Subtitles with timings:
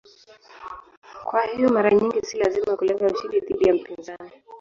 [1.25, 4.29] Kwa hiyo mara nyingi si lazima kulenga ushindi dhidi ya mpinzani.